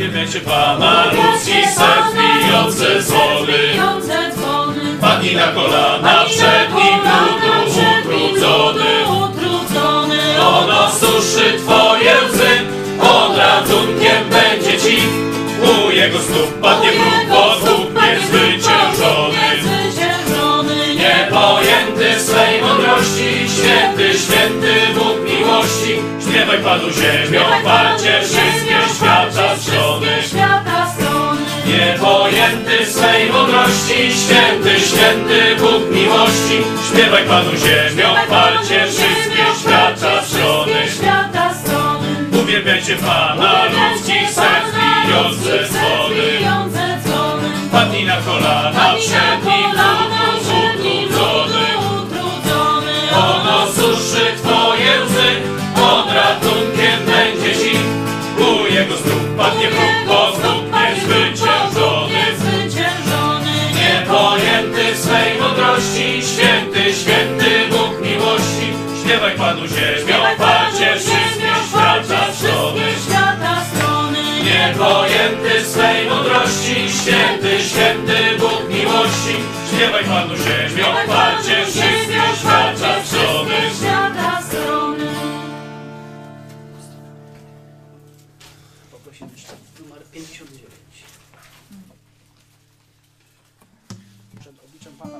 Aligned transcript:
Uwielbiajcie 0.00 0.40
Pana, 0.40 1.04
ludzki 1.12 1.52
serc 1.52 2.06
bijące 2.16 3.02
dzwony. 3.02 3.58
Padnij 5.00 5.36
na 5.36 5.46
kolana 5.46 6.24
przed 6.24 6.74
Nim, 6.74 7.00
ludu 7.30 8.64
utrudzony. 9.24 10.40
Ono 10.40 10.90
suszy 10.90 11.52
Twoje 11.58 12.14
łzy, 12.28 12.50
On 13.00 13.36
ratunkiem 13.36 14.28
będzie 14.30 14.78
Ci. 14.78 15.02
U 15.62 15.90
Jego 15.90 16.18
stóp 16.18 16.60
padnie 16.62 16.90
wróg, 16.92 17.28
bo 17.28 17.54
niezwyciężony. 18.00 19.38
Niezwyciężony. 19.54 20.94
Niepojęty 20.94 22.20
swej 22.20 22.62
mądrości, 22.62 23.30
święty, 23.56 24.18
święty 24.18 24.74
Bóg 24.94 25.16
miłości. 25.24 25.94
Śpiewaj 26.30 26.58
Panu 26.58 26.90
ziemią, 26.90 27.40
walcie 27.64 28.20
wszystkie 28.22 28.79
swej 32.86 33.32
mądrości, 33.32 33.98
święty, 34.22 34.80
święty 34.80 35.56
Bóg 35.60 35.94
miłości. 35.94 36.56
Śpiewaj 36.88 37.24
Panu 37.24 37.50
ziemią, 37.56 38.08
walcie 38.30 38.86
wszystkie 38.86 39.44
świata 39.60 40.22
strony. 40.22 40.72
Uwielbiajcie 42.42 42.96
Pana, 42.96 43.64
ludzki 43.64 44.18
serc 44.34 44.74
bijące 45.06 45.68
dzwony. 45.68 46.22
Padnij 47.72 48.04
na 48.04 48.16
kolana 48.16 48.94
przed 48.94 49.44
Nim, 49.44 49.59
Panu 80.10 80.36
ziemią, 80.36 80.86
walcie 81.08 81.66
wszystkie 81.66 82.20
świata 82.40 83.02
strony. 83.02 83.54
Poprosimy 88.90 89.30
jeszcze 89.32 89.52
numer 89.80 90.02
59. 90.12 90.70
Przed 94.40 94.64
obliczem 94.64 94.92
Pana 94.92 95.18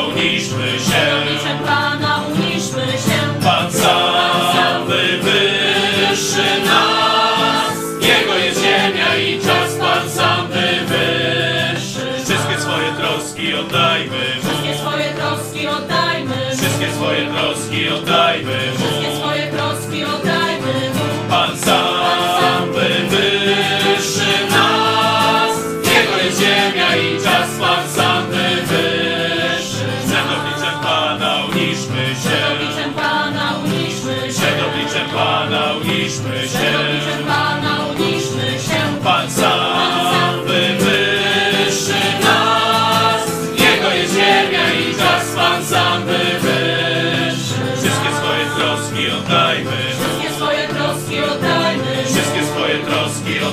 Pana 0.00 0.14
uniszmy 0.14 0.78
się. 0.78 1.19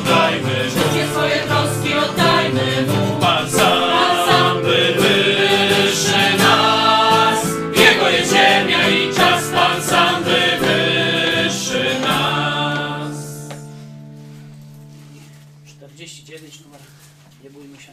Oddajmy 0.07 0.63
Mu. 0.63 0.71
Wszystkie 0.71 1.07
swoje 1.07 1.43
troski 1.43 1.93
oddajmy 1.93 2.81
mu. 2.87 3.19
Pan 3.21 3.49
sam 3.49 4.61
wywyższy 4.63 6.37
nas. 6.37 7.45
Jego 7.79 8.09
jest 8.09 8.33
ziemia 8.33 8.89
i 8.89 9.13
czas 9.15 9.43
Pan 9.53 9.83
sam 9.83 10.23
wywyższy 10.23 11.99
nas. 12.01 13.17
49 15.65 16.61
numer. 16.61 16.79
Nie 17.43 17.49
bójmy 17.49 17.77
się. 17.77 17.91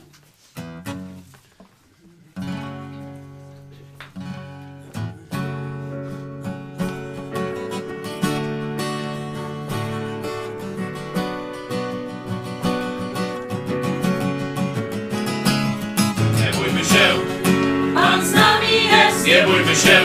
Nie 19.26 19.42
bójmy 19.42 19.76
się, 19.76 20.00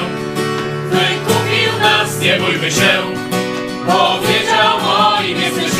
wykupił 0.91 1.79
nas, 1.81 2.19
nie 2.21 2.37
bójmy 2.39 2.71
się, 2.71 2.89
powiedział 3.87 4.79
moim 4.81 5.37
jesteś 5.41 5.79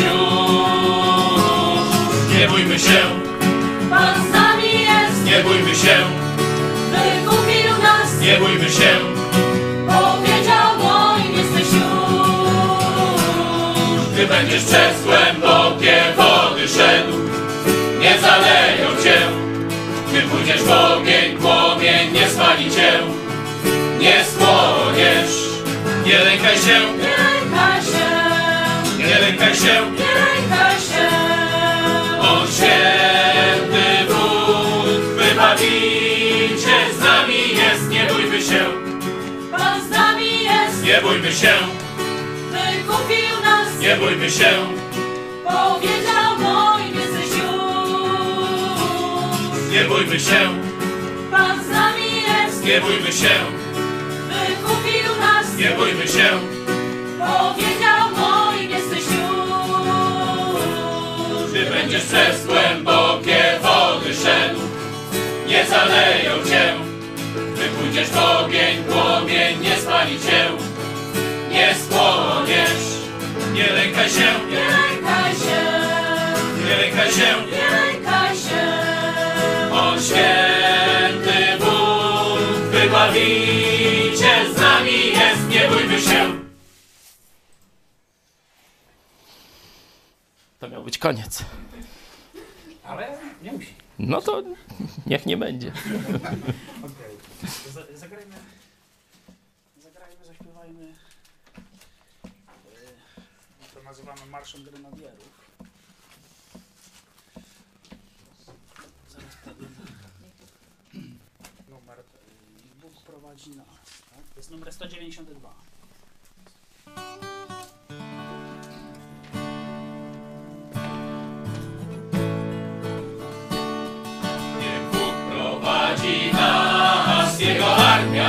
Nie 2.38 2.48
bójmy 2.48 2.78
się, 2.78 3.00
Pan 3.90 4.14
z 4.28 4.32
nami 4.32 4.64
jest. 4.80 5.24
nie 5.24 5.42
bójmy 5.44 5.74
się, 5.74 5.96
Wykupił 6.92 7.82
nas. 7.82 8.20
nie 8.20 8.36
bójmy 8.36 8.70
się, 8.70 8.90
Powiedział 9.86 10.78
moim 10.82 11.32
jesteś 11.36 11.72
już. 11.72 11.90
Ty 14.16 14.26
będziesz 14.26 14.64
przez 14.64 15.02
głębokie 15.04 16.02
wody 16.16 16.68
szedł, 16.68 17.18
nie 18.00 18.18
zaleją 18.18 19.02
cię. 19.04 19.18
Ty 20.12 20.22
pójdziesz 20.22 20.62
w 20.62 20.70
ogień, 20.70 21.36
płomień 21.36 22.12
nie 22.12 22.28
spali 22.28 22.70
cię, 22.70 22.92
nie 24.00 24.24
spłoniesz. 24.24 25.50
Nie 26.06 26.18
lękaj 26.18 26.56
się, 26.56 26.80
Nie 26.98 27.16
lękaj 27.24 27.82
się. 27.82 28.08
nie 28.98 29.18
lękaj 29.20 29.54
się, 29.54 29.92
Nie 29.98 30.14
lękaj 30.20 30.76
się. 30.80 31.08
On 32.20 32.46
święty 32.46 33.84
Bóg, 34.08 34.86
wybawiciel 35.16 36.86
z 36.98 37.00
nami 37.04 37.40
jest. 37.56 37.88
Nie 37.90 38.04
bójmy 38.12 38.42
się, 38.42 38.64
Pan 39.50 39.80
z 39.86 39.90
nami 39.90 40.44
jest. 40.44 40.82
nie 40.84 41.00
bójmy 41.02 41.32
się, 41.32 41.52
Wykupił 42.52 43.36
nas. 43.44 43.78
nie 43.80 43.96
bójmy 43.96 44.30
się. 44.30 44.50
Powiedział 45.44 46.38
moim 46.40 46.94
jesteś 46.94 47.30
już. 47.38 47.50
Nie 49.72 49.84
bójmy 49.84 50.20
się, 50.20 50.40
Pan 51.30 51.64
z 51.64 51.68
nami 51.68 52.04
jest. 52.22 52.64
nie 52.64 52.80
bójmy 52.80 53.12
się. 53.12 53.59
Nie 55.60 55.70
bójmy 55.70 56.08
się. 56.08 56.28
Powiedział 57.18 58.10
moim 58.16 58.70
jesteś 58.70 58.98
już. 58.98 59.10
Ty 61.52 61.70
będziesz 61.70 62.04
przez 62.04 62.46
głębokie 62.46 63.42
wody 63.62 64.14
szedł, 64.14 64.60
nie 65.46 65.64
zaleją 65.66 66.44
cię. 66.50 66.74
Ty 67.56 67.62
pójdziesz 67.68 68.08
w 68.08 68.16
ogień, 68.18 68.84
płomień 68.84 69.60
nie 69.60 69.76
spali 69.76 70.20
cię, 70.20 70.48
nie 71.50 71.74
spłoniesz. 71.74 72.90
Nie 73.52 73.66
lękaj 73.72 74.08
się, 74.10 74.30
Nie 74.50 74.58
lękaj 74.58 75.32
się. 75.34 75.60
nie 76.66 76.76
lękaj 76.76 77.10
się, 77.12 77.34
Nie 77.52 77.70
lękaj 77.76 78.36
się. 78.36 78.62
On 79.72 80.00
święty 80.02 80.49
To 90.60 90.68
miał 90.68 90.84
być 90.84 90.98
koniec. 90.98 91.44
Ale 92.84 93.18
nie 93.42 93.52
musi. 93.52 93.74
No 93.98 94.20
to 94.20 94.42
niech 95.06 95.26
nie 95.26 95.36
będzie. 95.36 95.72
Okej. 96.78 97.16
Okay. 97.78 97.96
Zagrajmy. 97.96 98.34
Zagrajmy, 99.78 100.24
zaśpiewajmy. 100.26 100.94
e, 102.24 103.74
To 103.74 103.82
nazywamy 103.82 104.26
Marszem 104.30 104.64
Grenadierów. 104.64 105.50
Zaraz 109.08 109.36
powiem. 109.44 109.74
Numer. 111.70 111.98
e, 111.98 112.02
Bóg 112.82 113.02
prowadzi 113.02 113.50
nas. 113.50 113.66
Tak? 114.10 114.24
To 114.34 114.36
jest 114.36 114.50
numer 114.50 114.72
192. 114.72 115.54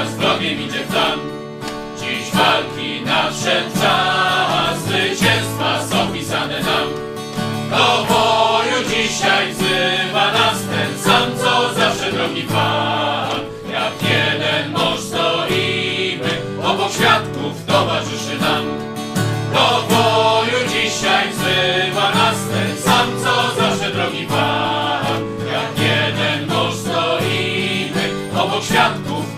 armia 0.01 0.11
z 0.11 0.15
wrogiem 0.15 1.30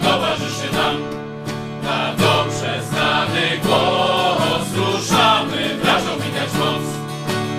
towarzyszy 0.03 0.71
nam. 0.73 0.97
Na 1.83 2.13
dobrze 2.13 2.81
znany 2.89 3.57
głos 3.63 4.67
ruszamy, 4.75 5.75
wrażą 5.83 6.11
widać 6.15 6.53
moc. 6.59 6.83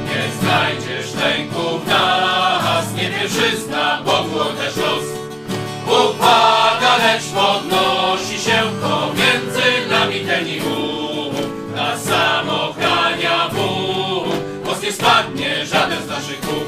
Nie 0.09 0.23
znajdziesz 0.41 1.15
lęku 1.15 1.79
w 1.79 1.89
nas, 1.89 2.95
nie 2.97 3.09
pierwszyzna, 3.11 4.03
Bogu 4.05 4.45
też 4.45 4.77
los. 4.77 5.05
Upada, 5.87 6.97
lecz 6.97 7.25
podnosi 7.25 8.39
się 8.45 8.63
pomiędzy 8.83 9.91
nami 9.91 10.21
ten 10.21 10.49
i 10.49 10.61
ów. 10.61 11.35
Na 11.77 11.99
samochrania 11.99 13.49
Bóg, 13.49 14.35
głos 14.65 14.83
nie 14.83 14.93
spadnie 14.93 15.67
żaden 15.67 16.03
z 16.03 16.09
naszych 16.09 16.41
głów. 16.41 16.64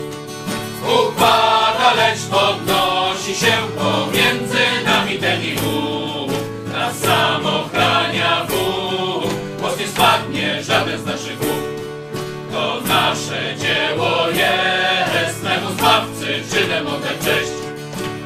Czynem 16.56 16.86
oddać 16.86 17.18
cześć. 17.24 17.52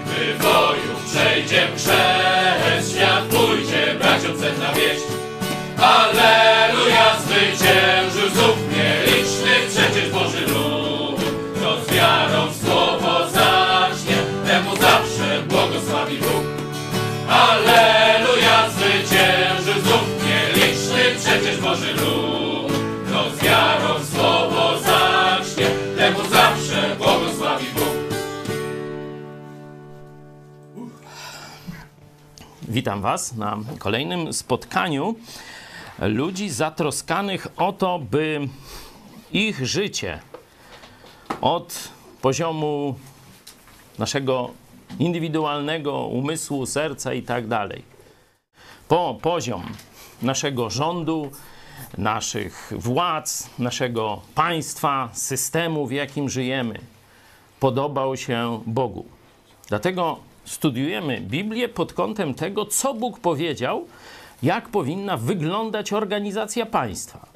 Gdy 0.07 0.35
boju 0.43 0.95
przejdzie 1.07 1.69
chrzest, 1.77 2.93
świat 2.93 3.25
pójdzie 3.25 3.95
braciom 3.99 4.41
setna 4.41 4.73
wieść. 4.73 5.05
Alleluja, 5.79 6.40
Witam 32.71 33.03
Was 33.03 33.37
na 33.37 33.59
kolejnym 33.79 34.33
spotkaniu 34.33 35.15
ludzi 35.99 36.51
zatroskanych 36.51 37.47
o 37.57 37.73
to, 37.73 37.99
by 37.99 38.49
ich 39.33 39.67
życie 39.67 40.19
od 41.41 41.89
poziomu 42.23 42.95
naszego 43.99 44.51
indywidualnego 44.99 46.07
umysłu, 46.07 46.67
serca 46.67 47.15
i 47.15 47.23
tak 47.23 47.47
dalej, 47.47 47.83
po 48.89 49.19
poziom 49.23 49.63
naszego 50.23 50.71
rządu, 50.71 51.31
naszych 51.99 52.73
władz, 52.77 53.51
naszego 53.59 54.21
państwa, 54.35 55.09
systemu, 55.13 55.87
w 55.87 55.93
jakim 55.93 56.29
żyjemy, 56.29 56.79
podobał 57.61 58.17
się 58.17 58.63
Bogu. 58.67 59.05
Dlatego 59.69 60.30
studiujemy 60.45 61.21
Biblię 61.21 61.69
pod 61.69 61.93
kątem 61.93 62.35
tego, 62.35 62.67
co 62.67 62.95
Bóg 62.95 63.21
powiedział, 63.21 63.87
jak 64.43 64.69
powinna 64.69 65.17
wyglądać 65.17 65.93
organizacja 65.93 66.67
państwa. 66.67 67.27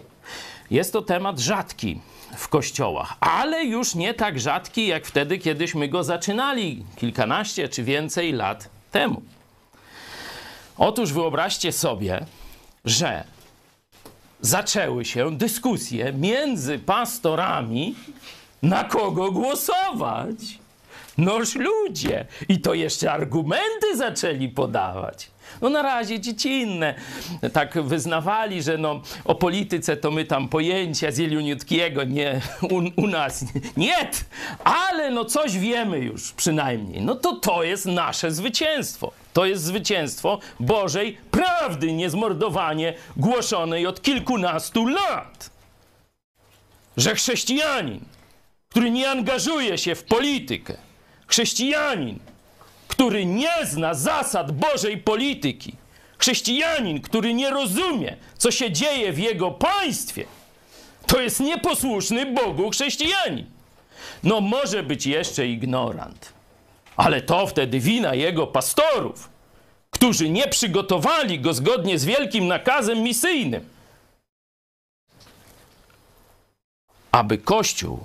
Jest 0.71 0.93
to 0.93 1.03
temat 1.03 1.39
rzadki 1.39 2.01
w 2.37 2.49
kościołach, 2.49 3.17
ale 3.21 3.65
już 3.65 3.95
nie 3.95 4.15
tak 4.15 4.41
rzadki 4.41 4.87
jak 4.87 5.07
wtedy, 5.07 5.39
kiedyśmy 5.39 5.89
go 5.89 6.05
zaczynali 6.05 6.85
kilkanaście 6.97 7.69
czy 7.69 7.85
więcej 7.85 8.33
lat 8.33 8.69
temu. 8.91 9.23
Otóż 10.79 11.13
wyobraźcie 11.13 11.73
sobie, 11.73 12.27
że 12.85 13.25
zaczęły 14.41 15.05
się 15.05 15.37
dyskusje 15.37 16.13
między 16.13 16.79
pastorami, 16.79 17.95
na 18.63 18.85
kogo 18.85 19.31
głosować. 19.31 20.59
Noż 21.19 21.55
ludzie! 21.55 22.27
I 22.49 22.61
to 22.61 22.75
jeszcze 22.75 23.13
argumenty 23.13 23.97
zaczęli 23.97 24.49
podawać. 24.49 25.31
No 25.63 25.71
na 25.71 25.83
razie 25.83 26.21
dziecinne. 26.21 26.95
Tak 27.53 27.83
wyznawali, 27.83 28.63
że 28.63 28.79
no 28.79 29.03
o 29.25 29.35
polityce 29.35 29.97
to 29.97 30.11
my 30.11 30.25
tam 30.25 30.49
pojęcia 30.49 31.11
z 31.11 31.19
Jelioniutkiego 31.19 32.05
nie, 32.05 32.41
u, 32.63 33.03
u 33.03 33.07
nas 33.07 33.45
nie, 33.77 34.11
ale 34.65 35.11
no 35.11 35.25
coś 35.25 35.59
wiemy 35.59 35.99
już 35.99 36.33
przynajmniej. 36.33 37.01
No 37.03 37.15
to 37.15 37.37
to 37.37 37.63
jest 37.63 37.87
nasze 37.87 38.31
zwycięstwo. 38.33 39.13
To 39.33 39.47
jest 39.47 39.65
zwycięstwo 39.65 40.39
Bożej 40.61 41.19
prawdy, 41.31 41.93
niezmordowanie 41.93 42.95
głoszonej 43.17 43.87
od 43.87 44.03
kilkunastu 44.03 44.87
lat. 44.87 45.51
Że 46.97 47.15
chrześcijanin, 47.15 48.01
który 48.69 48.91
nie 48.91 49.11
angażuje 49.11 49.79
się 49.79 49.95
w 49.95 50.05
politykę, 50.05 50.77
chrześcijanin, 51.35 52.19
który 52.89 53.27
nie 53.27 53.67
zna 53.67 53.95
zasad 53.95 54.53
Bożej 54.53 54.99
polityki, 54.99 55.75
chrześcijanin, 56.19 57.01
który 57.01 57.35
nie 57.35 57.51
rozumie, 57.51 58.17
co 58.39 58.51
się 58.51 58.73
dzieje 58.73 59.13
w 59.13 59.19
jego 59.19 59.51
państwie, 59.51 60.25
to 61.07 61.21
jest 61.21 61.41
nieposłuszny 61.41 62.27
Bogu 62.27 62.71
chrześcijanin. 62.71 63.47
No 64.23 64.41
może 64.41 64.83
być 64.83 65.07
jeszcze 65.07 65.47
ignorant, 65.47 66.33
ale 66.97 67.23
to 67.23 67.47
wtedy 67.47 67.81
wina 67.81 68.15
jego 68.15 68.47
pastorów, 68.47 69.29
którzy 69.91 70.31
nie 70.31 70.49
przygotowali 70.49 71.41
go 71.41 71.55
zgodnie 71.55 71.99
z 71.99 72.05
wielkim 72.05 72.47
nakazem 72.47 73.03
misyjnym, 73.03 73.69
aby 77.13 77.39
Kościół 77.39 77.99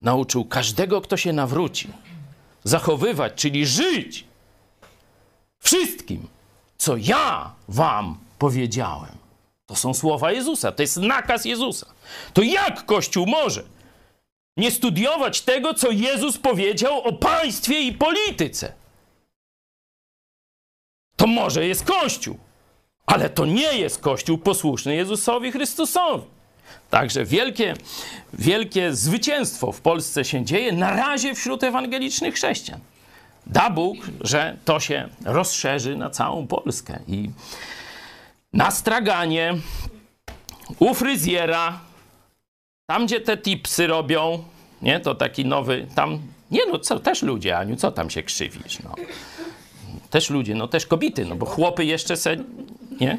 nauczył 0.00 0.44
każdego, 0.44 1.00
kto 1.00 1.16
się 1.16 1.32
nawróci, 1.32 1.88
zachowywać, 2.64 3.32
czyli 3.34 3.66
żyć 3.66 4.24
wszystkim, 5.58 6.28
co 6.78 6.96
ja 6.96 7.54
wam 7.68 8.18
powiedziałem. 8.38 9.22
To 9.66 9.76
są 9.76 9.94
słowa 9.94 10.32
Jezusa, 10.32 10.72
to 10.72 10.82
jest 10.82 10.96
nakaz 10.96 11.44
Jezusa. 11.44 11.86
To 12.32 12.42
jak 12.42 12.86
Kościół 12.86 13.26
może 13.26 13.62
nie 14.56 14.70
studiować 14.70 15.40
tego, 15.40 15.74
co 15.74 15.90
Jezus 15.90 16.38
powiedział 16.38 17.02
o 17.02 17.12
państwie 17.12 17.80
i 17.80 17.92
polityce? 17.92 18.72
To 21.16 21.26
może 21.26 21.66
jest 21.66 21.84
Kościół, 21.84 22.38
ale 23.06 23.30
to 23.30 23.46
nie 23.46 23.78
jest 23.78 24.00
Kościół 24.00 24.38
posłuszny 24.38 24.94
Jezusowi 24.94 25.52
Chrystusowi. 25.52 26.24
Także 26.90 27.24
wielkie, 27.24 27.74
wielkie 28.32 28.94
zwycięstwo 28.94 29.72
w 29.72 29.80
Polsce 29.80 30.24
się 30.24 30.44
dzieje 30.44 30.72
na 30.72 30.90
razie 30.90 31.34
wśród 31.34 31.64
ewangelicznych 31.64 32.34
chrześcijan. 32.34 32.80
Da 33.46 33.70
Bóg, 33.70 33.96
że 34.20 34.56
to 34.64 34.80
się 34.80 35.08
rozszerzy 35.24 35.96
na 35.96 36.10
całą 36.10 36.46
Polskę. 36.46 36.98
I 37.08 37.30
na 38.52 38.70
straganie 38.70 39.54
u 40.78 40.94
fryzjera 40.94 41.80
Tam, 42.86 43.06
gdzie 43.06 43.20
te 43.20 43.36
tipsy 43.36 43.86
robią, 43.86 44.44
nie, 44.82 45.00
to 45.00 45.14
taki 45.14 45.44
nowy, 45.44 45.86
tam, 45.94 46.18
nie 46.50 46.66
no, 46.66 46.78
co, 46.78 47.00
też 47.00 47.22
ludzie, 47.22 47.58
Aniu, 47.58 47.76
co 47.76 47.92
tam 47.92 48.10
się 48.10 48.22
krzywisz, 48.22 48.78
no. 48.84 48.94
Też 50.10 50.30
ludzie, 50.30 50.54
no 50.54 50.68
też 50.68 50.86
kobiety, 50.86 51.24
no 51.24 51.36
bo 51.36 51.46
chłopy 51.46 51.84
jeszcze 51.84 52.16
se, 52.16 52.36
nie? 53.00 53.18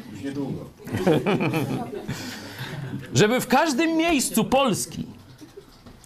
Żeby 3.14 3.40
w 3.40 3.46
każdym 3.46 3.96
miejscu 3.96 4.44
Polski 4.44 5.06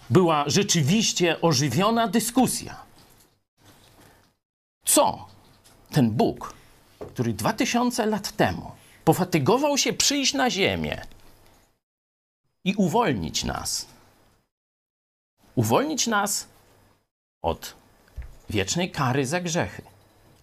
była 0.09 0.43
rzeczywiście 0.47 1.41
ożywiona 1.41 2.07
dyskusja. 2.07 2.75
Co 4.85 5.27
ten 5.91 6.11
Bóg, 6.11 6.53
który 7.13 7.33
dwa 7.33 7.53
tysiące 7.53 8.05
lat 8.05 8.31
temu 8.31 8.71
pofatygował 9.05 9.77
się 9.77 9.93
przyjść 9.93 10.33
na 10.33 10.49
ziemię 10.49 11.01
i 12.65 12.75
uwolnić 12.75 13.43
nas. 13.43 13.85
Uwolnić 15.55 16.07
nas 16.07 16.47
od 17.41 17.73
wiecznej 18.49 18.91
kary 18.91 19.25
za 19.25 19.41
grzechy 19.41 19.81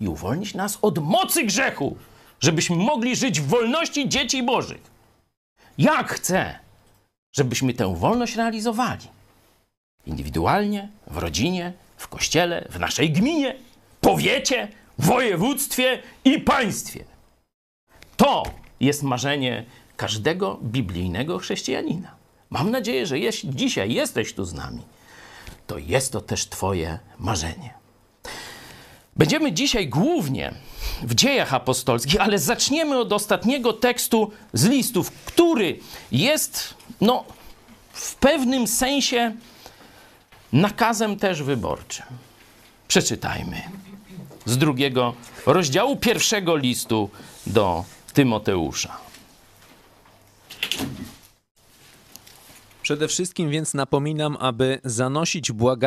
i 0.01 0.09
uwolnić 0.09 0.55
nas 0.55 0.79
od 0.83 0.99
mocy 0.99 1.45
grzechu, 1.45 1.97
żebyśmy 2.41 2.77
mogli 2.77 3.17
żyć 3.17 3.41
w 3.41 3.47
wolności 3.47 4.09
dzieci 4.09 4.43
Bożych. 4.43 4.96
Jak 5.79 6.13
chce, 6.13 6.59
żebyśmy 7.33 7.75
tę 7.75 7.97
wolność 7.97 8.37
realizowali? 8.37 9.09
Indywidualnie, 10.07 10.89
w 11.07 11.17
rodzinie, 11.17 11.73
w 11.97 12.09
kościele, 12.09 12.69
w 12.71 12.79
naszej 12.79 13.13
gminie, 13.13 13.57
powiecie, 14.01 14.69
województwie 14.99 16.03
i 16.25 16.41
państwie. 16.41 17.05
To 18.17 18.43
jest 18.81 19.03
marzenie 19.03 19.65
każdego 19.97 20.59
biblijnego 20.63 21.39
chrześcijanina. 21.39 22.15
Mam 22.51 22.71
nadzieję, 22.71 23.07
że 23.07 23.19
jeśli 23.19 23.57
dzisiaj 23.57 23.93
jesteś 23.93 24.35
tu 24.35 24.45
z 24.45 24.55
nami, 24.55 24.83
to 25.67 25.79
jest 25.79 26.13
to 26.13 26.21
też 26.21 26.49
Twoje 26.49 26.99
marzenie. 27.19 27.75
Będziemy 29.17 29.53
dzisiaj 29.53 29.89
głównie 29.89 30.55
w 31.03 31.15
dziejach 31.15 31.55
apostolskich, 31.55 32.21
ale 32.21 32.39
zaczniemy 32.39 32.99
od 32.99 33.13
ostatniego 33.13 33.73
tekstu 33.73 34.31
z 34.53 34.65
listów, 34.65 35.11
który 35.11 35.79
jest, 36.13 36.75
no, 37.01 37.25
w 37.93 38.15
pewnym 38.15 38.67
sensie 38.67 39.35
nakazem 40.53 41.17
też 41.17 41.43
wyborczym. 41.43 42.07
Przeczytajmy 42.89 43.63
z 44.45 44.59
drugiego 44.59 45.15
rozdziału 45.47 45.97
pierwszego 45.97 46.57
listu 46.57 47.11
do 47.47 47.85
Tymoteusza. 48.13 48.97
Przede 52.83 53.09
wszystkim 53.09 53.51
więc 53.51 53.75
napominam, 53.75 54.37
aby 54.41 54.81
zanosić 54.85 55.53
błaganie 55.53 55.77